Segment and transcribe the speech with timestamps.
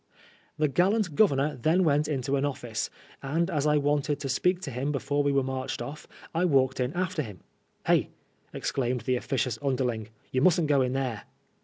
[0.57, 2.89] The gallant Governor then went into an of&ce,
[3.21, 6.79] and as I wanted to speak to him before we were maix^hed off, I walked
[6.79, 7.37] in after him.
[7.37, 7.39] ^'
[7.85, 8.07] Hi I"
[8.51, 11.25] exclaimed the of&cious underling," you mustn't go in there."